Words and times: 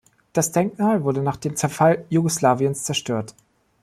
Das 0.33 0.51
Denkmal 0.51 1.03
wurde 1.03 1.21
nach 1.21 1.35
dem 1.37 1.55
Zerfall 1.55 2.05
Jugoslawiens 2.09 2.85
zerstört. 2.85 3.35